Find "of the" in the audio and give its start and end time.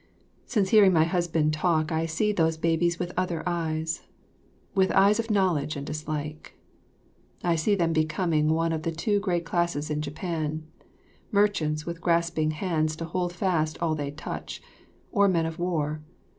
8.73-8.91